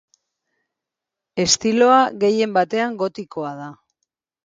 Estiloa 1.45 2.01
gehien 2.25 2.59
batean 2.59 3.01
gotikoa 3.07 3.57
da. 3.65 3.73